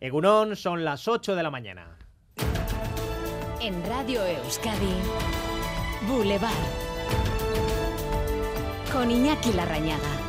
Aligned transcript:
Egunón, 0.00 0.54
son 0.54 0.84
las 0.84 1.08
8 1.08 1.34
de 1.34 1.42
la 1.42 1.50
mañana. 1.50 1.98
En 3.60 3.84
Radio 3.84 4.24
Euskadi, 4.24 4.94
Boulevard. 6.06 6.52
Con 8.92 9.10
Iñaki 9.10 9.52
Larrañaga. 9.54 10.28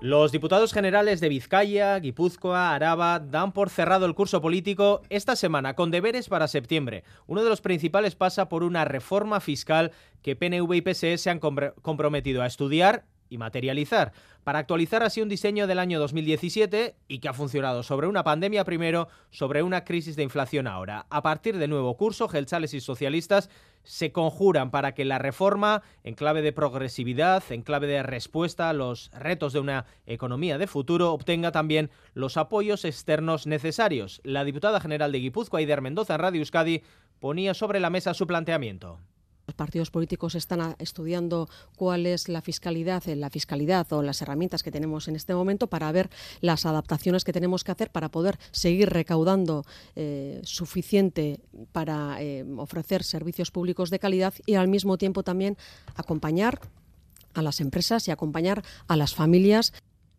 Los 0.00 0.32
diputados 0.32 0.72
generales 0.72 1.20
de 1.20 1.28
Vizcaya, 1.28 1.98
Guipúzcoa, 1.98 2.74
Araba 2.74 3.20
dan 3.20 3.52
por 3.52 3.68
cerrado 3.68 4.06
el 4.06 4.14
curso 4.14 4.40
político 4.40 5.02
esta 5.10 5.36
semana 5.36 5.74
con 5.74 5.90
deberes 5.90 6.30
para 6.30 6.48
septiembre. 6.48 7.04
Uno 7.26 7.44
de 7.44 7.50
los 7.50 7.60
principales 7.60 8.16
pasa 8.16 8.48
por 8.48 8.64
una 8.64 8.86
reforma 8.86 9.38
fiscal 9.38 9.92
que 10.22 10.34
PNV 10.34 10.72
y 10.72 10.80
PSE 10.80 11.18
se 11.18 11.30
han 11.30 11.38
comprometido 11.38 12.42
a 12.42 12.46
estudiar 12.46 13.04
y 13.32 13.38
materializar, 13.38 14.12
para 14.44 14.58
actualizar 14.58 15.02
así 15.02 15.22
un 15.22 15.28
diseño 15.28 15.66
del 15.66 15.78
año 15.78 15.98
2017 15.98 16.96
y 17.08 17.18
que 17.18 17.28
ha 17.28 17.32
funcionado 17.32 17.82
sobre 17.82 18.08
una 18.08 18.24
pandemia 18.24 18.64
primero, 18.64 19.08
sobre 19.30 19.62
una 19.62 19.84
crisis 19.84 20.16
de 20.16 20.22
inflación 20.22 20.66
ahora. 20.66 21.06
A 21.08 21.22
partir 21.22 21.56
del 21.56 21.70
nuevo 21.70 21.96
curso, 21.96 22.28
Gelchales 22.28 22.74
y 22.74 22.80
socialistas 22.80 23.48
se 23.84 24.12
conjuran 24.12 24.70
para 24.70 24.92
que 24.94 25.04
la 25.04 25.18
reforma, 25.18 25.82
en 26.04 26.14
clave 26.14 26.42
de 26.42 26.52
progresividad, 26.52 27.42
en 27.50 27.62
clave 27.62 27.86
de 27.86 28.02
respuesta 28.02 28.68
a 28.68 28.72
los 28.72 29.10
retos 29.12 29.52
de 29.52 29.60
una 29.60 29.86
economía 30.06 30.58
de 30.58 30.66
futuro, 30.66 31.12
obtenga 31.12 31.52
también 31.52 31.90
los 32.14 32.36
apoyos 32.36 32.84
externos 32.84 33.46
necesarios. 33.46 34.20
La 34.24 34.44
diputada 34.44 34.80
general 34.80 35.10
de 35.10 35.20
Guipúzcoa, 35.20 35.62
Ider 35.62 35.80
Mendoza, 35.80 36.14
en 36.14 36.20
Radio 36.20 36.40
Euskadi, 36.40 36.82
ponía 37.18 37.54
sobre 37.54 37.80
la 37.80 37.90
mesa 37.90 38.14
su 38.14 38.26
planteamiento. 38.26 39.00
Los 39.46 39.56
partidos 39.56 39.90
políticos 39.90 40.34
están 40.36 40.76
estudiando 40.78 41.48
cuál 41.76 42.06
es 42.06 42.28
la 42.28 42.42
fiscalidad, 42.42 43.06
eh, 43.08 43.16
la 43.16 43.28
fiscalidad 43.28 43.92
o 43.92 44.02
las 44.02 44.22
herramientas 44.22 44.62
que 44.62 44.70
tenemos 44.70 45.08
en 45.08 45.16
este 45.16 45.34
momento 45.34 45.66
para 45.66 45.90
ver 45.90 46.10
las 46.40 46.64
adaptaciones 46.64 47.24
que 47.24 47.32
tenemos 47.32 47.64
que 47.64 47.72
hacer 47.72 47.90
para 47.90 48.08
poder 48.08 48.38
seguir 48.52 48.90
recaudando 48.90 49.64
eh, 49.96 50.40
suficiente 50.44 51.40
para 51.72 52.22
eh, 52.22 52.44
ofrecer 52.56 53.02
servicios 53.02 53.50
públicos 53.50 53.90
de 53.90 53.98
calidad 53.98 54.34
y 54.46 54.54
al 54.54 54.68
mismo 54.68 54.96
tiempo 54.96 55.24
también 55.24 55.56
acompañar 55.96 56.60
a 57.34 57.42
las 57.42 57.60
empresas 57.60 58.06
y 58.06 58.10
acompañar 58.10 58.62
a 58.86 58.96
las 58.96 59.14
familias 59.14 59.72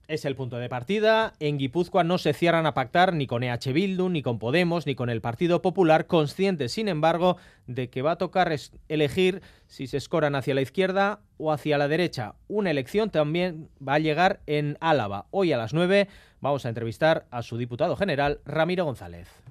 es 0.08 0.26
el 0.26 0.36
punto 0.36 0.58
de 0.58 0.70
partida. 0.70 1.34
En 1.40 1.58
Guipúzcoa 1.58 2.04
no 2.04 2.18
se 2.18 2.34
cierran 2.34 2.66
a 2.66 2.74
pactar 2.74 3.14
ni 3.14 3.28
con 3.28 3.44
EH 3.44 3.74
Bildu, 3.74 4.10
ni 4.10 4.22
con 4.22 4.40
Podemos, 4.40 4.86
ni 4.86 4.96
con 4.96 5.10
el 5.10 5.22
Partido 5.22 5.62
Popular, 5.62 6.08
conscientes, 6.08 6.72
sin 6.72 6.88
embargo, 6.88 7.38
de 7.68 7.90
que 7.90 8.02
va 8.02 8.12
a 8.12 8.18
tocar 8.18 8.56
elegir 8.88 9.42
si 9.68 9.88
se 9.88 9.98
escoran 9.98 10.36
hacia 10.36 10.56
la 10.56 10.62
izquierda 10.62 11.22
o 11.38 11.52
hacia 11.52 11.78
la 11.78 11.88
derecha. 11.88 12.36
Una 12.48 12.72
elección 12.72 13.10
también 13.10 13.70
va 13.86 13.96
a 13.96 14.00
llegar 14.00 14.42
en 14.48 14.78
Álava. 14.80 15.28
Hoy 15.32 15.52
a 15.52 15.58
las 15.58 15.74
9 15.74 16.08
vamos 16.42 16.66
a 16.66 16.70
entrevistar 16.70 17.26
a 17.32 17.42
su 17.42 17.58
diputado 17.58 17.96
general, 17.96 18.40
Ramiro 18.46 18.86
González. 18.86 19.43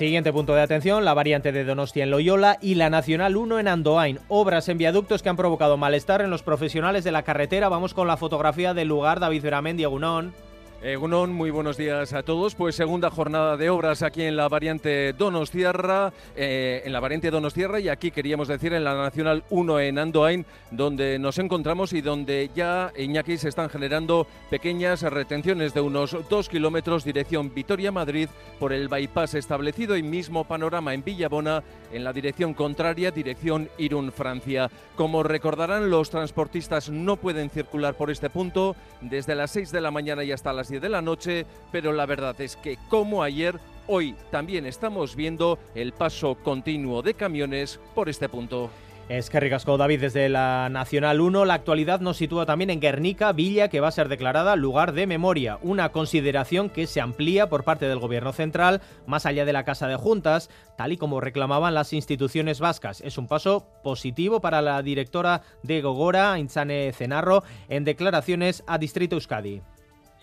Siguiente 0.00 0.32
punto 0.32 0.54
de 0.54 0.62
atención, 0.62 1.04
la 1.04 1.12
variante 1.12 1.52
de 1.52 1.62
Donostia 1.62 2.04
en 2.04 2.10
Loyola 2.10 2.56
y 2.62 2.76
la 2.76 2.88
Nacional 2.88 3.36
1 3.36 3.58
en 3.58 3.68
Andoain. 3.68 4.18
Obras 4.28 4.70
en 4.70 4.78
viaductos 4.78 5.22
que 5.22 5.28
han 5.28 5.36
provocado 5.36 5.76
malestar 5.76 6.22
en 6.22 6.30
los 6.30 6.42
profesionales 6.42 7.04
de 7.04 7.12
la 7.12 7.22
carretera. 7.22 7.68
Vamos 7.68 7.92
con 7.92 8.08
la 8.08 8.16
fotografía 8.16 8.72
del 8.72 8.88
lugar, 8.88 9.20
David 9.20 9.42
Veramendi, 9.42 9.84
Agunón. 9.84 10.32
Egunon, 10.82 11.30
muy 11.34 11.50
buenos 11.50 11.76
días 11.76 12.14
a 12.14 12.22
todos. 12.22 12.54
Pues 12.54 12.74
segunda 12.74 13.10
jornada 13.10 13.58
de 13.58 13.68
obras 13.68 14.02
aquí 14.02 14.22
en 14.22 14.34
la 14.34 14.48
variante 14.48 15.12
Donostierra, 15.12 16.10
eh, 16.34 16.80
en 16.86 16.92
la 16.94 17.00
variante 17.00 17.30
Donostierra 17.30 17.80
y 17.80 17.90
aquí 17.90 18.10
queríamos 18.10 18.48
decir 18.48 18.72
en 18.72 18.84
la 18.84 18.94
Nacional 18.94 19.44
1 19.50 19.78
en 19.80 19.98
Andoain, 19.98 20.46
donde 20.70 21.18
nos 21.18 21.38
encontramos 21.38 21.92
y 21.92 22.00
donde 22.00 22.48
ya, 22.54 22.94
Iñaki, 22.96 23.36
se 23.36 23.50
están 23.50 23.68
generando 23.68 24.26
pequeñas 24.48 25.02
retenciones 25.02 25.74
de 25.74 25.82
unos 25.82 26.16
dos 26.30 26.48
kilómetros 26.48 27.04
dirección 27.04 27.52
Vitoria-Madrid 27.52 28.30
por 28.58 28.72
el 28.72 28.88
bypass 28.88 29.34
establecido 29.34 29.98
y 29.98 30.02
mismo 30.02 30.44
panorama 30.44 30.94
en 30.94 31.04
Villabona 31.04 31.62
en 31.92 32.04
la 32.04 32.14
dirección 32.14 32.54
contraria, 32.54 33.10
dirección 33.10 33.68
Irún-Francia. 33.76 34.70
Como 34.96 35.22
recordarán, 35.24 35.90
los 35.90 36.08
transportistas 36.08 36.88
no 36.88 37.16
pueden 37.16 37.50
circular 37.50 37.94
por 37.96 38.10
este 38.10 38.30
punto 38.30 38.76
desde 39.02 39.34
las 39.34 39.50
6 39.50 39.72
de 39.72 39.80
la 39.82 39.90
mañana 39.90 40.24
y 40.24 40.32
hasta 40.32 40.54
las 40.54 40.69
de 40.78 40.88
la 40.88 41.02
noche, 41.02 41.46
pero 41.72 41.92
la 41.92 42.06
verdad 42.06 42.40
es 42.40 42.56
que 42.56 42.78
como 42.88 43.22
ayer, 43.22 43.58
hoy 43.86 44.14
también 44.30 44.66
estamos 44.66 45.16
viendo 45.16 45.58
el 45.74 45.92
paso 45.92 46.36
continuo 46.36 47.02
de 47.02 47.14
camiones 47.14 47.80
por 47.94 48.08
este 48.08 48.28
punto. 48.28 48.70
Es 49.10 49.28
que 49.28 49.40
ricasco 49.40 49.76
David 49.76 50.02
desde 50.02 50.28
la 50.28 50.68
Nacional 50.70 51.20
1. 51.20 51.44
La 51.44 51.54
actualidad 51.54 51.98
nos 51.98 52.18
sitúa 52.18 52.46
también 52.46 52.70
en 52.70 52.78
Guernica, 52.78 53.32
Villa, 53.32 53.66
que 53.66 53.80
va 53.80 53.88
a 53.88 53.90
ser 53.90 54.08
declarada 54.08 54.54
lugar 54.54 54.92
de 54.92 55.08
memoria. 55.08 55.58
Una 55.62 55.90
consideración 55.90 56.70
que 56.70 56.86
se 56.86 57.00
amplía 57.00 57.48
por 57.48 57.64
parte 57.64 57.88
del 57.88 57.98
Gobierno 57.98 58.32
central 58.32 58.80
más 59.06 59.26
allá 59.26 59.44
de 59.44 59.52
la 59.52 59.64
Casa 59.64 59.88
de 59.88 59.96
Juntas, 59.96 60.48
tal 60.76 60.92
y 60.92 60.96
como 60.96 61.20
reclamaban 61.20 61.74
las 61.74 61.92
instituciones 61.92 62.60
vascas. 62.60 63.00
Es 63.00 63.18
un 63.18 63.26
paso 63.26 63.66
positivo 63.82 64.40
para 64.40 64.62
la 64.62 64.80
directora 64.80 65.42
de 65.64 65.80
Gogora, 65.80 66.38
Inzane 66.38 66.92
Cenarro, 66.92 67.42
en 67.68 67.84
declaraciones 67.84 68.62
a 68.68 68.78
Distrito 68.78 69.16
Euskadi 69.16 69.60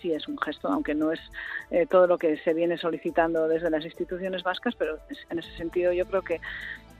sí 0.00 0.12
es 0.12 0.28
un 0.28 0.38
gesto, 0.38 0.68
aunque 0.68 0.94
no 0.94 1.12
es 1.12 1.20
eh, 1.70 1.86
todo 1.86 2.06
lo 2.06 2.18
que 2.18 2.36
se 2.38 2.54
viene 2.54 2.78
solicitando 2.78 3.48
desde 3.48 3.70
las 3.70 3.84
instituciones 3.84 4.42
vascas, 4.42 4.74
pero 4.76 4.98
en 5.30 5.38
ese 5.38 5.50
sentido 5.56 5.92
yo 5.92 6.06
creo 6.06 6.22
que 6.22 6.40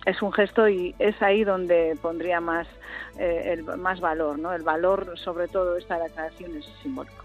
es 0.06 0.22
un 0.22 0.32
gesto 0.32 0.68
y 0.68 0.94
es 0.98 1.20
ahí 1.20 1.44
donde 1.44 1.96
pondría 2.00 2.40
más, 2.40 2.66
eh, 3.18 3.54
el, 3.54 3.64
más 3.78 4.00
valor, 4.00 4.38
¿no? 4.38 4.52
El 4.54 4.62
valor, 4.62 5.18
sobre 5.18 5.48
todo, 5.48 5.76
esta 5.76 5.98
declaración 5.98 6.56
es 6.56 6.64
simbólico. 6.82 7.24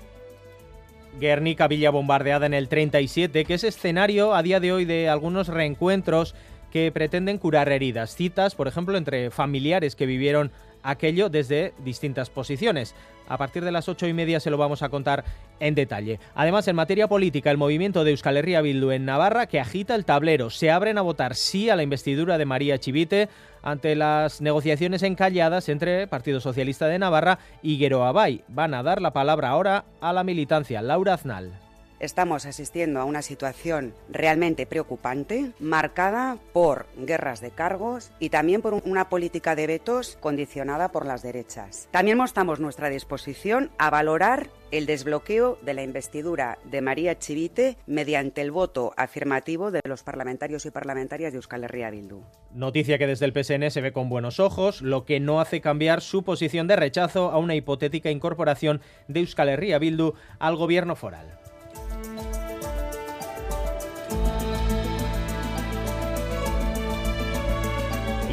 Guernica 1.20 1.68
Villa 1.68 1.92
bombardeada 1.92 2.46
en 2.46 2.54
el 2.54 2.68
37, 2.68 3.46
que 3.46 3.54
es 3.54 3.64
escenario 3.64 4.34
a 4.34 4.42
día 4.42 4.60
de 4.60 4.72
hoy 4.72 4.86
de 4.86 5.10
algunos 5.10 5.48
reencuentros 5.48 6.36
que 6.72 6.92
pretenden 6.92 7.38
curar 7.38 7.70
heridas. 7.70 8.16
Citas, 8.16 8.56
por 8.56 8.68
ejemplo, 8.68 8.98
entre 8.98 9.30
familiares 9.30 9.96
que 9.96 10.08
vivieron 10.08 10.52
aquello 10.82 11.30
desde 11.30 11.74
distintas 11.84 12.32
posiciones. 12.32 12.96
A 13.28 13.38
partir 13.38 13.64
de 13.64 13.72
las 13.72 13.90
ocho 13.90 14.08
y 14.08 14.14
media 14.14 14.40
se 14.40 14.50
lo 14.50 14.58
vamos 14.58 14.84
a 14.84 14.90
contar 14.90 15.24
en 15.60 15.76
detalle. 15.76 16.20
Además, 16.36 16.68
en 16.68 16.76
materia 16.76 17.08
política, 17.08 17.52
el 17.52 17.58
movimiento 17.58 18.04
de 18.04 18.12
Euskal 18.12 18.38
Herria 18.38 18.62
Bildu 18.62 18.92
en 18.92 19.06
Navarra 19.06 19.48
que 19.48 19.60
agita 19.60 19.96
el 19.96 20.06
tablero. 20.06 20.50
Se 20.50 20.72
abren 20.72 20.98
a 20.98 21.02
votar 21.02 21.36
sí 21.36 21.70
a 21.70 21.76
la 21.76 21.84
investidura 21.84 22.38
de 22.38 22.46
María 22.46 22.78
Chivite 22.78 23.30
ante 23.62 23.96
las 23.96 24.42
negociaciones 24.42 25.04
encalladas 25.04 25.70
entre 25.70 26.08
Partido 26.08 26.42
Socialista 26.42 26.88
de 26.88 27.00
Navarra 27.00 27.40
y 27.62 27.78
Guero 27.78 28.06
Abay. 28.06 28.44
Van 28.50 28.74
a 28.74 28.84
dar 28.84 29.02
la 29.02 29.14
palabra 29.14 29.50
ahora 29.50 29.86
a 30.02 30.12
la 30.12 30.24
militancia. 30.24 30.82
Laura 30.82 31.14
Aznal 31.14 31.63
estamos 32.04 32.46
asistiendo 32.46 33.00
a 33.00 33.06
una 33.06 33.22
situación 33.22 33.94
realmente 34.10 34.66
preocupante, 34.66 35.52
marcada 35.60 36.38
por 36.52 36.86
guerras 36.98 37.40
de 37.40 37.52
cargos 37.52 38.12
y 38.20 38.30
también 38.30 38.62
por 38.62 38.74
una 38.74 39.10
política 39.10 39.56
de 39.56 39.68
vetos 39.68 40.18
condicionada 40.20 40.90
por 40.90 41.06
las 41.06 41.24
derechas. 41.24 41.88
También 41.92 42.18
mostramos 42.18 42.60
nuestra 42.60 42.90
disposición 42.90 43.72
a 43.78 43.90
valorar 43.90 44.50
el 44.72 44.86
desbloqueo 44.86 45.60
de 45.62 45.76
la 45.76 45.84
investidura 45.84 46.58
de 46.66 46.82
María 46.82 47.20
Chivite 47.20 47.78
mediante 47.86 48.42
el 48.42 48.52
voto 48.52 48.92
afirmativo 48.98 49.72
de 49.72 49.82
los 49.86 50.04
parlamentarios 50.04 50.66
y 50.66 50.72
parlamentarias 50.72 51.32
de 51.32 51.38
Euskal 51.38 51.64
Herria 51.64 51.92
Bildu. 51.92 52.24
Noticia 52.54 52.98
que 52.98 53.08
desde 53.08 53.26
el 53.26 53.34
PSN 53.34 53.70
se 53.70 53.82
ve 53.82 53.94
con 53.94 54.10
buenos 54.10 54.40
ojos, 54.40 54.82
lo 54.82 55.06
que 55.06 55.20
no 55.20 55.40
hace 55.40 55.62
cambiar 55.62 56.02
su 56.02 56.24
posición 56.24 56.68
de 56.68 56.76
rechazo 56.76 57.30
a 57.30 57.38
una 57.38 57.56
hipotética 57.56 58.10
incorporación 58.10 58.82
de 59.08 59.22
Euskal 59.22 59.50
Herria 59.50 59.78
Bildu 59.78 60.16
al 60.40 60.56
gobierno 60.56 60.96
foral. 60.96 61.43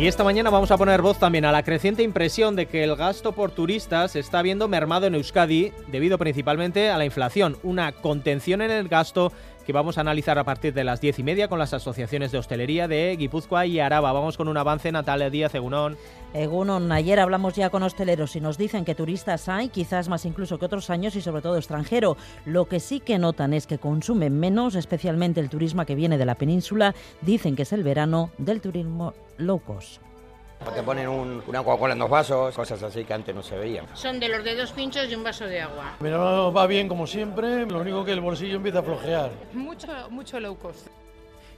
Y 0.00 0.06
esta 0.06 0.24
mañana 0.24 0.48
vamos 0.48 0.70
a 0.70 0.78
poner 0.78 1.02
voz 1.02 1.18
también 1.18 1.44
a 1.44 1.52
la 1.52 1.62
creciente 1.62 2.02
impresión 2.02 2.56
de 2.56 2.64
que 2.64 2.82
el 2.82 2.96
gasto 2.96 3.32
por 3.32 3.50
turistas 3.50 4.16
está 4.16 4.40
viendo 4.40 4.66
mermado 4.66 5.06
en 5.06 5.14
Euskadi 5.14 5.74
debido 5.88 6.16
principalmente 6.16 6.88
a 6.88 6.96
la 6.96 7.04
inflación, 7.04 7.58
una 7.62 7.92
contención 7.92 8.62
en 8.62 8.70
el 8.70 8.88
gasto 8.88 9.30
que 9.64 9.72
vamos 9.72 9.98
a 9.98 10.00
analizar 10.00 10.38
a 10.38 10.44
partir 10.44 10.74
de 10.74 10.84
las 10.84 11.00
diez 11.00 11.18
y 11.18 11.22
media 11.22 11.48
con 11.48 11.58
las 11.58 11.74
asociaciones 11.74 12.32
de 12.32 12.38
hostelería 12.38 12.88
de 12.88 13.16
Guipúzcoa 13.16 13.66
y 13.66 13.80
Araba. 13.80 14.12
Vamos 14.12 14.36
con 14.36 14.48
un 14.48 14.56
avance, 14.56 14.90
Natalia 14.92 15.30
Díaz 15.30 15.54
Egunón. 15.54 15.96
Egunon, 16.34 16.90
ayer 16.92 17.20
hablamos 17.20 17.54
ya 17.54 17.70
con 17.70 17.82
hosteleros 17.82 18.36
y 18.36 18.40
nos 18.40 18.58
dicen 18.58 18.84
que 18.84 18.94
turistas 18.94 19.48
hay, 19.48 19.68
quizás 19.68 20.08
más 20.08 20.24
incluso 20.24 20.58
que 20.58 20.66
otros 20.66 20.90
años 20.90 21.16
y 21.16 21.20
sobre 21.20 21.42
todo 21.42 21.56
extranjero. 21.56 22.16
Lo 22.44 22.66
que 22.66 22.80
sí 22.80 23.00
que 23.00 23.18
notan 23.18 23.52
es 23.52 23.66
que 23.66 23.78
consumen 23.78 24.38
menos, 24.38 24.74
especialmente 24.74 25.40
el 25.40 25.50
turismo 25.50 25.84
que 25.86 25.94
viene 25.94 26.18
de 26.18 26.26
la 26.26 26.34
península. 26.34 26.94
Dicen 27.22 27.56
que 27.56 27.62
es 27.62 27.72
el 27.72 27.82
verano 27.82 28.30
del 28.38 28.60
turismo 28.60 29.14
low 29.38 29.60
cost. 29.60 30.09
Te 30.74 30.82
ponen 30.82 31.08
una 31.08 31.62
Coca-Cola 31.62 31.94
en 31.94 31.98
dos 31.98 32.10
vasos, 32.10 32.54
cosas 32.54 32.82
así 32.82 33.04
que 33.04 33.14
antes 33.14 33.34
no 33.34 33.42
se 33.42 33.56
veían. 33.56 33.86
Son 33.94 34.20
de 34.20 34.28
los 34.28 34.44
de 34.44 34.54
dos 34.54 34.72
pinchos 34.72 35.10
y 35.10 35.14
un 35.14 35.24
vaso 35.24 35.46
de 35.46 35.60
agua. 35.60 35.96
Pero 36.00 36.52
va 36.52 36.66
bien 36.66 36.86
como 36.86 37.06
siempre, 37.06 37.66
lo 37.66 37.80
único 37.80 38.04
que 38.04 38.12
el 38.12 38.20
bolsillo 38.20 38.56
empieza 38.56 38.80
a 38.80 38.82
flojear. 38.82 39.30
Mucho, 39.52 39.88
mucho 40.10 40.38
low 40.38 40.56
cost. 40.56 40.86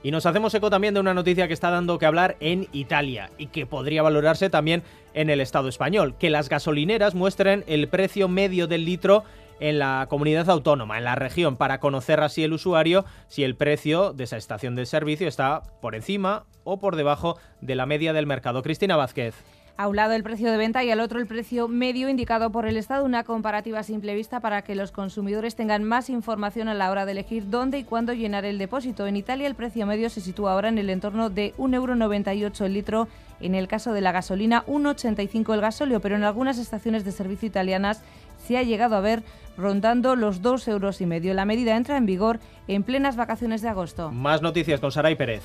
Y 0.05 0.11
nos 0.11 0.27
hacemos 0.27 0.53
eco 0.55 0.71
también 0.71 0.95
de 0.95 1.01
una 1.01 1.15
noticia 1.15 1.47
que 1.47 1.55
está 1.55 1.71
dando 1.71 1.99
que 1.99 2.07
hablar 2.07 2.37
en 2.41 2.69
Italia 2.73 3.31
y 3.39 3.47
que 3.49 3.67
podría 3.67 4.03
valorarse 4.03 4.51
también 4.51 4.83
en 5.15 5.31
el 5.31 5.41
Estado 5.41 5.69
español, 5.69 6.15
que 6.19 6.31
las 6.31 6.49
gasolineras 6.49 7.15
muestren 7.15 7.63
el 7.69 7.89
precio 7.89 8.27
medio 8.29 8.67
del 8.67 8.85
litro 8.85 9.25
en 9.63 9.79
la 9.79 10.07
comunidad 10.11 10.51
autónoma, 10.51 10.99
en 10.99 11.05
la 11.05 11.15
región, 11.15 11.57
para 11.57 11.79
conocer 11.79 12.21
así 12.21 12.43
el 12.43 12.53
usuario 12.53 13.05
si 13.29 13.45
el 13.45 13.55
precio 13.55 14.13
de 14.13 14.25
esa 14.25 14.37
estación 14.37 14.75
de 14.75 14.87
servicio 14.87 15.29
está 15.29 15.63
por 15.81 15.95
encima 15.95 16.45
o 16.65 16.81
por 16.81 16.97
debajo 16.97 17.39
de 17.61 17.77
la 17.77 17.87
media 17.87 18.13
del 18.13 18.27
mercado. 18.27 18.65
Cristina 18.65 18.97
Vázquez. 18.97 19.37
A 19.77 19.89
un 19.89 19.97
lado 19.97 20.13
el 20.13 20.23
precio 20.23 20.51
de 20.51 20.59
venta 20.59 20.85
y 20.85 20.91
al 20.91 21.01
otro 21.01 21.19
el 21.19 21.27
precio 21.27 21.67
medio 21.67 22.09
indicado 22.09 22.51
por 22.51 22.67
el 22.67 22.77
Estado, 22.77 23.05
una 23.05 23.25
comparativa 23.25 23.83
simple 23.83 24.15
vista 24.15 24.41
para 24.41 24.63
que 24.63 24.75
los 24.75 24.93
consumidores 24.93 25.57
tengan 25.57 25.83
más 25.83 26.11
información 26.11 26.69
a 26.69 26.75
la 26.75 26.91
hora 26.91 27.07
de 27.07 27.13
elegir 27.13 27.49
dónde 27.49 27.79
y 27.79 27.85
cuándo 27.85 28.13
llenar 28.13 28.45
el 28.45 28.59
depósito. 28.59 29.07
En 29.07 29.17
Italia 29.17 29.47
el 29.47 29.55
precio 29.55 29.87
medio 29.87 30.11
se 30.11 30.21
sitúa 30.21 30.53
ahora 30.53 30.69
en 30.69 30.79
el 30.79 30.91
entorno 30.91 31.31
de 31.31 31.55
1,98 31.57 31.75
euro 31.75 32.67
el 32.67 32.75
litro, 32.75 33.09
en 33.41 33.55
el 33.55 33.67
caso 33.67 33.93
de 33.93 34.03
la 34.03 34.13
gasolina 34.13 34.65
1,85 34.67 35.55
el 35.55 35.61
gasóleo, 35.63 36.01
pero 36.01 36.17
en 36.17 36.25
algunas 36.25 36.59
estaciones 36.59 37.05
de 37.05 37.13
servicio 37.13 37.49
italianas 37.49 38.03
se 38.47 38.59
ha 38.59 38.63
llegado 38.63 38.97
a 38.97 39.01
ver 39.01 39.23
rondando 39.57 40.17
los 40.17 40.43
2 40.43 40.69
euros. 40.69 41.01
La 41.01 41.45
medida 41.45 41.77
entra 41.77 41.97
en 41.97 42.07
vigor 42.07 42.41
en 42.69 42.83
plenas 42.83 43.17
vacaciones 43.17 43.63
de 43.63 43.69
agosto. 43.69 44.11
Más 44.11 44.43
noticias 44.43 44.81
con 44.81 44.93
Saray 44.93 45.15
Pérez. 45.15 45.43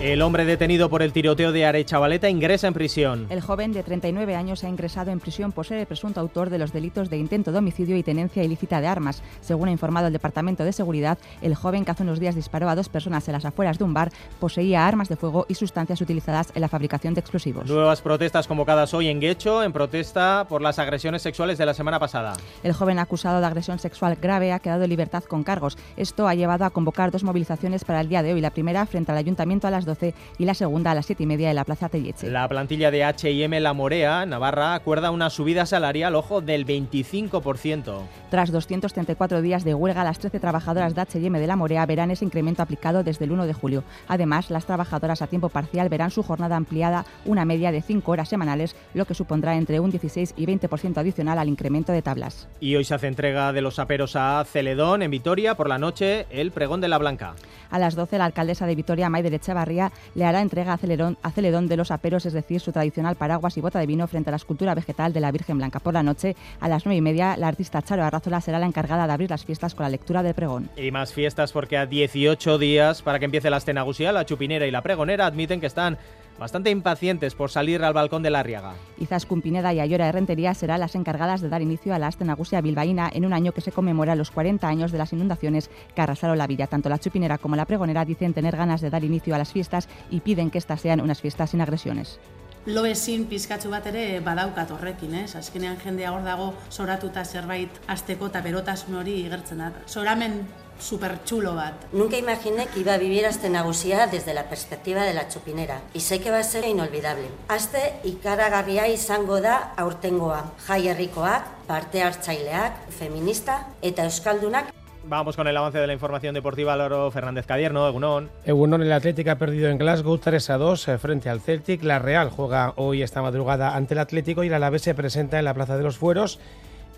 El 0.00 0.22
hombre 0.22 0.46
detenido 0.46 0.88
por 0.88 1.02
el 1.02 1.12
tiroteo 1.12 1.52
de 1.52 1.66
Arechavaleta 1.66 2.30
ingresa 2.30 2.66
en 2.66 2.72
prisión. 2.72 3.26
El 3.28 3.42
joven 3.42 3.74
de 3.74 3.82
39 3.82 4.34
años 4.34 4.64
ha 4.64 4.68
ingresado 4.70 5.10
en 5.10 5.20
prisión 5.20 5.52
por 5.52 5.66
ser 5.66 5.76
el 5.76 5.84
presunto 5.84 6.20
autor 6.20 6.48
de 6.48 6.56
los 6.56 6.72
delitos 6.72 7.10
de 7.10 7.18
intento 7.18 7.52
de 7.52 7.58
homicidio 7.58 7.98
y 7.98 8.02
tenencia 8.02 8.42
ilícita 8.42 8.80
de 8.80 8.86
armas. 8.86 9.22
Según 9.42 9.68
ha 9.68 9.72
informado 9.72 10.06
el 10.06 10.14
Departamento 10.14 10.64
de 10.64 10.72
Seguridad, 10.72 11.18
el 11.42 11.54
joven 11.54 11.84
que 11.84 11.90
hace 11.90 12.02
unos 12.02 12.18
días 12.18 12.34
disparó 12.34 12.70
a 12.70 12.76
dos 12.76 12.88
personas 12.88 13.28
en 13.28 13.34
las 13.34 13.44
afueras 13.44 13.76
de 13.76 13.84
un 13.84 13.92
bar 13.92 14.10
poseía 14.38 14.88
armas 14.88 15.10
de 15.10 15.16
fuego 15.16 15.44
y 15.50 15.54
sustancias 15.54 16.00
utilizadas 16.00 16.50
en 16.54 16.62
la 16.62 16.68
fabricación 16.68 17.12
de 17.12 17.20
explosivos. 17.20 17.68
Nuevas 17.68 18.00
protestas 18.00 18.48
convocadas 18.48 18.94
hoy 18.94 19.08
en 19.08 19.20
Guecho 19.20 19.62
en 19.62 19.74
protesta 19.74 20.46
por 20.48 20.62
las 20.62 20.78
agresiones 20.78 21.20
sexuales 21.20 21.58
de 21.58 21.66
la 21.66 21.74
semana 21.74 21.98
pasada. 21.98 22.32
El 22.62 22.72
joven 22.72 23.00
acusado 23.00 23.40
de 23.40 23.46
agresión 23.46 23.78
sexual 23.78 24.16
grave 24.18 24.52
ha 24.52 24.60
quedado 24.60 24.84
en 24.84 24.88
libertad 24.88 25.24
con 25.24 25.44
cargos. 25.44 25.76
Esto 25.98 26.26
ha 26.26 26.34
llevado 26.34 26.64
a 26.64 26.70
convocar 26.70 27.10
dos 27.10 27.22
movilizaciones 27.22 27.84
para 27.84 28.00
el 28.00 28.08
día 28.08 28.22
de 28.22 28.32
hoy. 28.32 28.40
La 28.40 28.50
primera 28.50 28.86
frente 28.86 29.12
al 29.12 29.18
ayuntamiento 29.18 29.68
a 29.68 29.70
las 29.70 29.89
y 30.38 30.44
la 30.44 30.54
segunda 30.54 30.90
a 30.90 30.94
las 30.94 31.06
7 31.06 31.22
y 31.22 31.26
media 31.26 31.50
en 31.50 31.56
la 31.56 31.64
Plaza 31.64 31.88
Telleche. 31.88 32.30
La 32.30 32.48
plantilla 32.48 32.90
de 32.90 33.04
H&M 33.04 33.60
La 33.60 33.72
Morea, 33.72 34.24
Navarra, 34.26 34.74
acuerda 34.74 35.10
una 35.10 35.30
subida 35.30 35.66
salarial, 35.66 36.14
ojo, 36.14 36.40
del 36.40 36.66
25%. 36.66 38.02
Tras 38.30 38.52
234 38.52 39.42
días 39.42 39.64
de 39.64 39.74
huelga, 39.74 40.04
las 40.04 40.18
13 40.18 40.40
trabajadoras 40.40 40.94
de 40.94 41.00
H&M 41.00 41.38
de 41.38 41.46
La 41.46 41.56
Morea 41.56 41.86
verán 41.86 42.10
ese 42.10 42.24
incremento 42.24 42.62
aplicado 42.62 43.02
desde 43.02 43.24
el 43.24 43.32
1 43.32 43.46
de 43.46 43.52
julio. 43.52 43.84
Además, 44.08 44.50
las 44.50 44.66
trabajadoras 44.66 45.22
a 45.22 45.26
tiempo 45.26 45.48
parcial 45.48 45.88
verán 45.88 46.10
su 46.10 46.22
jornada 46.22 46.56
ampliada 46.56 47.04
una 47.24 47.44
media 47.44 47.72
de 47.72 47.82
5 47.82 48.10
horas 48.10 48.28
semanales, 48.28 48.76
lo 48.94 49.04
que 49.04 49.14
supondrá 49.14 49.56
entre 49.56 49.80
un 49.80 49.90
16 49.90 50.34
y 50.36 50.46
20% 50.46 50.98
adicional 50.98 51.38
al 51.38 51.48
incremento 51.48 51.92
de 51.92 52.02
tablas. 52.02 52.48
Y 52.60 52.76
hoy 52.76 52.84
se 52.84 52.94
hace 52.94 53.06
entrega 53.06 53.52
de 53.52 53.62
los 53.62 53.78
aperos 53.78 54.16
a 54.16 54.44
Celedón 54.44 55.02
en 55.02 55.10
Vitoria, 55.10 55.54
por 55.54 55.68
la 55.68 55.78
noche 55.78 56.26
el 56.30 56.52
pregón 56.52 56.80
de 56.80 56.88
la 56.88 56.98
Blanca. 56.98 57.34
A 57.70 57.78
las 57.78 57.94
12, 57.94 58.18
la 58.18 58.24
alcaldesa 58.24 58.66
de 58.66 58.74
Vitoria, 58.74 59.08
Maider 59.08 59.34
Echevarría, 59.34 59.79
le 60.14 60.24
hará 60.24 60.40
entrega 60.40 60.74
a 60.74 60.76
Celedón, 60.76 61.68
de 61.68 61.76
los 61.76 61.90
aperos, 61.90 62.26
es 62.26 62.32
decir, 62.32 62.60
su 62.60 62.72
tradicional 62.72 63.16
paraguas 63.16 63.56
y 63.56 63.60
bota 63.60 63.78
de 63.78 63.86
vino 63.86 64.06
frente 64.06 64.30
a 64.30 64.32
la 64.32 64.36
escultura 64.36 64.74
vegetal 64.74 65.12
de 65.12 65.20
la 65.20 65.30
Virgen 65.30 65.58
Blanca. 65.58 65.80
Por 65.80 65.94
la 65.94 66.02
noche, 66.02 66.36
a 66.60 66.68
las 66.68 66.84
9 66.84 66.96
y 66.96 67.00
media, 67.00 67.36
la 67.36 67.48
artista 67.48 67.82
Charo 67.82 68.04
Arrazola 68.04 68.40
será 68.40 68.58
la 68.58 68.66
encargada 68.66 69.06
de 69.06 69.12
abrir 69.12 69.30
las 69.30 69.44
fiestas 69.44 69.74
con 69.74 69.84
la 69.84 69.90
lectura 69.90 70.22
del 70.22 70.34
pregón. 70.34 70.68
Y 70.76 70.90
más 70.90 71.12
fiestas 71.12 71.52
porque 71.52 71.78
a 71.78 71.86
18 71.86 72.58
días 72.58 73.02
para 73.02 73.18
que 73.18 73.24
empiece 73.24 73.50
la 73.50 73.58
escenagusía, 73.58 74.12
la 74.12 74.26
chupinera 74.26 74.66
y 74.66 74.70
la 74.70 74.82
pregonera 74.82 75.26
admiten 75.26 75.60
que 75.60 75.66
están 75.66 75.98
bastante 76.40 76.70
impacientes 76.70 77.34
por 77.34 77.50
salir 77.50 77.84
al 77.84 77.92
balcón 77.92 78.22
de 78.22 78.30
la 78.30 78.42
Riaga. 78.42 78.72
Izaskun 78.98 79.42
Pineda 79.42 79.74
y 79.74 79.78
Ayora 79.78 80.06
de 80.06 80.12
Rentería 80.12 80.54
serán 80.54 80.80
las 80.80 80.94
encargadas 80.94 81.42
de 81.42 81.50
dar 81.50 81.60
inicio 81.60 81.94
a 81.94 81.98
la 81.98 82.06
Astenagusia 82.06 82.62
bilbaína 82.62 83.10
en 83.12 83.26
un 83.26 83.34
año 83.34 83.52
que 83.52 83.60
se 83.60 83.70
conmemora 83.70 84.16
los 84.16 84.30
40 84.30 84.66
años 84.66 84.90
de 84.90 84.98
las 84.98 85.12
inundaciones 85.12 85.70
que 85.94 86.00
arrasaron 86.00 86.38
la 86.38 86.46
villa. 86.46 86.66
Tanto 86.66 86.88
la 86.88 86.98
chupinera 86.98 87.36
como 87.36 87.56
la 87.56 87.66
pregonera 87.66 88.06
dicen 88.06 88.32
tener 88.32 88.56
ganas 88.56 88.80
de 88.80 88.88
dar 88.88 89.04
inicio 89.04 89.34
a 89.34 89.38
las 89.38 89.52
fiestas 89.52 89.88
y 90.10 90.20
piden 90.20 90.50
que 90.50 90.58
estas 90.58 90.80
sean 90.80 91.02
unas 91.02 91.20
fiestas 91.20 91.50
sin 91.50 91.60
agresiones. 91.60 92.18
lo 92.66 92.84
ezin 92.84 93.24
pizkatxu 93.24 93.70
bat 93.72 93.86
ere 93.88 94.20
badaukat 94.20 94.70
horrekin, 94.70 95.14
ez? 95.22 95.34
Azkenean 95.36 95.78
jendea 95.80 96.12
hor 96.12 96.24
dago 96.26 96.50
soratuta 96.68 97.24
zerbait 97.24 97.78
azteko 97.88 98.28
eta 98.28 98.42
berotasun 98.44 98.98
hori 99.00 99.14
igertzen 99.22 99.62
da. 99.64 99.70
Soramen 99.86 100.42
súper 100.80 101.22
chulo 101.24 101.54
bat. 101.54 101.74
Nunca 101.92 102.16
imaginé 102.16 102.66
que 102.66 102.80
iba 102.80 102.94
a 102.94 102.98
vivir 102.98 103.26
Aste 103.26 103.48
Nagusia 103.50 104.06
desde 104.06 104.34
la 104.34 104.48
perspectiva 104.48 105.04
de 105.04 105.14
la 105.14 105.28
chupinera. 105.28 105.80
Y 105.94 106.00
sé 106.00 106.20
que 106.20 106.30
va 106.30 106.38
a 106.38 106.44
ser 106.44 106.66
inolvidable. 106.66 107.28
Aste 107.48 108.00
ikaragarria 108.04 108.88
izango 108.88 109.40
da 109.40 109.72
aurtengoa. 109.76 110.52
Jai 110.66 110.88
herrikoak, 110.88 111.66
parte 111.66 112.02
hartzaileak, 112.02 112.90
feminista 112.90 113.68
eta 113.82 114.04
euskaldunak 114.04 114.74
Vamos 115.02 115.34
con 115.34 115.48
el 115.48 115.56
avance 115.56 115.78
de 115.78 115.86
la 115.86 115.92
información 115.94 116.34
deportiva. 116.34 116.76
Loro 116.76 117.10
Fernández 117.10 117.46
Cadierno, 117.46 117.88
Egunon. 117.88 118.30
Egunon, 118.44 118.82
el 118.82 118.92
Atlético 118.92 119.30
ha 119.30 119.36
perdido 119.36 119.70
en 119.70 119.78
Glasgow 119.78 120.18
3 120.18 120.50
a 120.50 120.58
2 120.58 120.88
eh, 120.88 120.98
frente 120.98 121.30
al 121.30 121.40
Celtic. 121.40 121.82
La 121.82 121.98
Real 121.98 122.28
juega 122.28 122.74
hoy 122.76 123.02
esta 123.02 123.22
madrugada 123.22 123.74
ante 123.74 123.94
el 123.94 124.00
Atlético 124.00 124.44
y 124.44 124.48
el 124.48 124.54
Alavés 124.54 124.82
se 124.82 124.94
presenta 124.94 125.38
en 125.38 125.46
la 125.46 125.54
Plaza 125.54 125.78
de 125.78 125.82
los 125.82 125.96
Fueros 125.96 126.38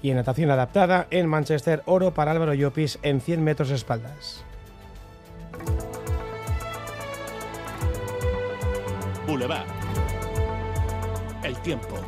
y 0.03 0.11
en 0.11 0.17
natación 0.17 0.51
adaptada 0.51 1.07
en 1.11 1.27
Manchester 1.27 1.83
oro 1.87 2.13
para 2.13 2.33
Álvaro 2.33 2.55
Llopis 2.55 2.99
en 3.03 3.21
100 3.21 3.43
metros 3.43 3.71
espaldas. 3.71 4.45
Boulevard. 9.27 9.67
El 11.45 11.57
tiempo. 11.59 11.99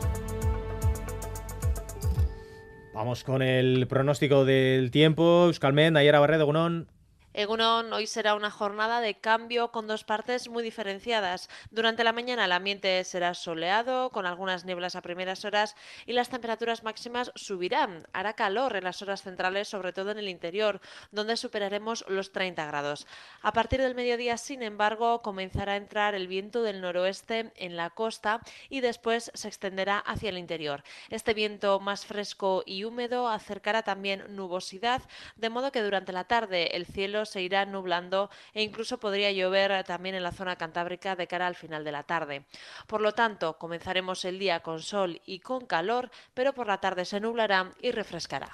Vamos 2.93 3.25
con 3.25 3.43
el 3.43 3.87
pronóstico 3.87 4.45
del 4.45 4.91
tiempo. 4.91 5.47
Euskalmen, 5.47 5.95
Nayara 5.95 6.21
Barredo, 6.21 6.47
Gunón. 6.47 6.89
Egunon, 7.37 7.93
hoy 7.93 8.07
será 8.07 8.37
una 8.37 8.53
jornada 8.53 9.01
de 9.01 9.17
cambio 9.17 9.73
con 9.73 9.89
dos 9.89 10.05
partes 10.05 10.49
muy 10.49 10.63
diferenciadas. 10.63 11.51
Durante 11.73 12.05
la 12.05 12.13
mañana 12.13 12.45
el 12.45 12.53
ambiente 12.53 13.03
será 13.03 13.35
soleado, 13.35 14.11
con 14.11 14.25
algunas 14.25 14.65
nieblas 14.65 14.95
a 14.95 15.03
primeras 15.03 15.45
horas 15.45 15.75
y 16.07 16.13
las 16.13 16.29
temperaturas 16.29 16.85
máximas 16.85 17.33
subirán. 17.35 18.07
Hará 18.13 18.35
calor 18.35 18.77
en 18.77 18.85
las 18.85 19.03
horas 19.03 19.23
centrales, 19.23 19.67
sobre 19.67 19.93
todo 19.93 20.13
en 20.13 20.19
el 20.19 20.29
interior, 20.29 20.81
donde 21.11 21.37
superaremos 21.37 22.05
los 22.07 22.31
30 22.31 22.67
grados. 22.67 23.05
A 23.43 23.53
partir 23.53 23.81
del 23.81 23.97
mediodía, 23.97 24.39
sin 24.39 24.63
embargo, 24.63 25.21
comenzará 25.21 25.73
a 25.73 25.77
entrar 25.77 26.15
el 26.15 26.29
viento 26.29 26.63
del 26.63 26.81
noroeste 26.81 27.51
en 27.57 27.77
la 27.77 27.91
costa 27.91 28.43
y 28.69 28.81
después 28.81 29.33
se 29.35 29.49
extenderá 29.49 29.99
hacia 29.99 30.29
el 30.29 30.39
interior. 30.39 30.85
Este 31.11 31.35
viento 31.35 31.81
más 31.81 32.07
fresco 32.07 32.63
y 32.65 32.85
húmedo 32.85 33.29
acercará 33.29 33.83
también 33.83 34.37
nubosidad, 34.37 35.03
de 35.35 35.51
modo 35.51 35.73
que 35.73 35.83
durante 35.83 36.13
la 36.13 36.23
tarde 36.23 36.77
el 36.77 36.87
cielo 36.87 37.24
se 37.25 37.43
irá 37.43 37.65
nublando 37.67 38.31
e 38.53 38.63
incluso 38.63 38.99
podría 38.99 39.33
llover 39.33 39.85
también 39.85 40.15
en 40.15 40.23
la 40.23 40.33
zona 40.33 40.57
cantábrica 40.57 41.17
de 41.17 41.27
cara 41.27 41.47
al 41.47 41.55
final 41.55 41.85
de 41.85 41.93
la 41.93 42.03
tarde. 42.03 42.45
Por 42.87 43.01
lo 43.01 43.13
tanto, 43.13 43.59
comenzaremos 43.59 44.25
el 44.25 44.39
día 44.39 44.61
con 44.61 44.81
sol 44.81 45.21
y 45.27 45.41
con 45.41 45.67
calor, 45.67 46.11
pero 46.35 46.53
por 46.53 46.67
la 46.67 46.79
tarde 46.79 47.05
se 47.05 47.21
nublará 47.21 47.71
y 47.81 47.91
refrescará. 47.91 48.51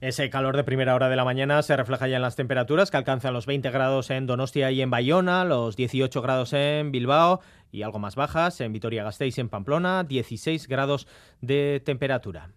Ese 0.00 0.28
calor 0.28 0.56
de 0.56 0.64
primera 0.64 0.94
hora 0.94 1.08
de 1.08 1.16
la 1.16 1.24
mañana 1.24 1.62
se 1.62 1.76
refleja 1.76 2.08
ya 2.08 2.16
en 2.16 2.22
las 2.22 2.36
temperaturas 2.36 2.90
que 2.90 2.96
alcanzan 2.96 3.32
los 3.32 3.46
20 3.46 3.70
grados 3.70 4.10
en 4.10 4.26
Donostia 4.26 4.70
y 4.70 4.82
en 4.82 4.90
Bayona, 4.90 5.44
los 5.44 5.76
18 5.76 6.20
grados 6.20 6.52
en 6.52 6.92
Bilbao 6.92 7.40
y 7.72 7.82
algo 7.82 7.98
más 7.98 8.14
bajas 8.14 8.60
en 8.60 8.72
Vitoria-Gasteiz 8.72 9.38
y 9.38 9.40
en 9.40 9.48
Pamplona, 9.48 10.04
16 10.04 10.68
grados 10.68 11.06
de 11.40 11.80
temperatura. 11.84 12.50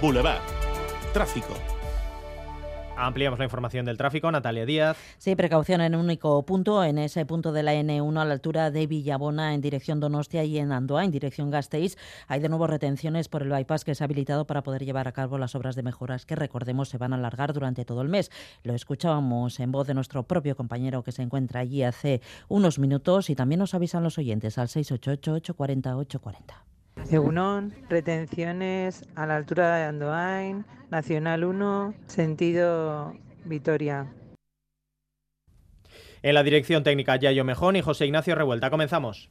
Boulevard. 0.00 0.40
Tráfico. 1.12 1.54
Ampliamos 2.96 3.38
la 3.38 3.44
información 3.44 3.84
del 3.84 3.96
tráfico. 3.96 4.30
Natalia 4.30 4.64
Díaz. 4.64 4.96
Sí, 5.18 5.34
precaución 5.34 5.80
en 5.80 5.96
un 5.96 6.04
único 6.04 6.40
punto, 6.44 6.84
en 6.84 6.98
ese 6.98 7.26
punto 7.26 7.50
de 7.50 7.64
la 7.64 7.74
N1 7.74 8.20
a 8.20 8.24
la 8.24 8.32
altura 8.32 8.70
de 8.70 8.86
Villabona 8.86 9.54
en 9.54 9.60
dirección 9.60 9.98
Donostia 9.98 10.44
y 10.44 10.58
en 10.58 10.70
Andoa 10.70 11.04
en 11.04 11.10
dirección 11.10 11.50
Gasteiz. 11.50 11.96
Hay 12.28 12.38
de 12.38 12.48
nuevo 12.48 12.68
retenciones 12.68 13.28
por 13.28 13.42
el 13.42 13.50
bypass 13.50 13.84
que 13.84 13.96
se 13.96 14.04
ha 14.04 14.06
habilitado 14.06 14.46
para 14.46 14.62
poder 14.62 14.84
llevar 14.84 15.08
a 15.08 15.12
cabo 15.12 15.36
las 15.36 15.56
obras 15.56 15.74
de 15.74 15.82
mejoras 15.82 16.26
que 16.26 16.36
recordemos 16.36 16.88
se 16.88 16.98
van 16.98 17.12
a 17.12 17.16
alargar 17.16 17.52
durante 17.52 17.84
todo 17.84 18.02
el 18.02 18.08
mes. 18.08 18.30
Lo 18.62 18.74
escuchábamos 18.74 19.58
en 19.58 19.72
voz 19.72 19.88
de 19.88 19.94
nuestro 19.94 20.22
propio 20.24 20.56
compañero 20.56 21.02
que 21.02 21.10
se 21.10 21.22
encuentra 21.22 21.60
allí 21.60 21.82
hace 21.82 22.20
unos 22.48 22.78
minutos 22.78 23.30
y 23.30 23.34
también 23.34 23.58
nos 23.58 23.74
avisan 23.74 24.04
los 24.04 24.18
oyentes 24.18 24.58
al 24.58 24.68
688 24.68 25.32
840 25.34 25.96
840. 25.96 26.77
Egunon, 27.10 27.74
retenciones 27.88 29.04
a 29.14 29.24
la 29.24 29.36
altura 29.36 29.76
de 29.76 29.84
Andoain, 29.84 30.66
Nacional 30.90 31.42
1, 31.42 31.94
sentido 32.06 33.16
Vitoria. 33.46 34.12
En 36.22 36.34
la 36.34 36.42
dirección 36.42 36.82
técnica 36.82 37.16
Yayo 37.16 37.44
Mejón 37.44 37.76
y 37.76 37.80
José 37.80 38.04
Ignacio 38.04 38.34
Revuelta. 38.34 38.68
Comenzamos. 38.68 39.30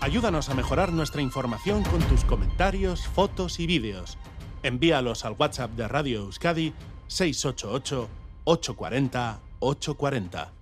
Ayúdanos 0.00 0.48
a 0.48 0.54
mejorar 0.54 0.92
nuestra 0.92 1.20
información 1.20 1.82
con 1.82 2.00
tus 2.00 2.24
comentarios, 2.24 3.06
fotos 3.08 3.60
y 3.60 3.66
vídeos. 3.66 4.16
Envíalos 4.62 5.26
al 5.26 5.36
WhatsApp 5.38 5.72
de 5.72 5.86
Radio 5.86 6.20
Euskadi 6.20 6.72
688 7.08 8.08
840 8.44 9.40
840. 9.60 10.52